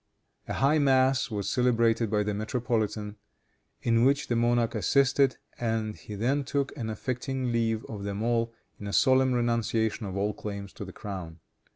[0.47, 3.17] A high mass was celebrated by the metropolitan,
[3.83, 8.51] in which the monarch assisted, and he then took an affecting leave of them all,
[8.79, 11.39] in a solemn renunciation of all claims to the crown.